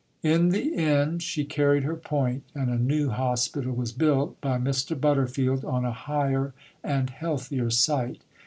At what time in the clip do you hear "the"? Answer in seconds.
0.49-0.75